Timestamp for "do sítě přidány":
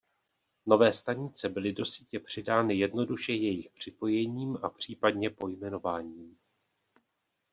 1.73-2.75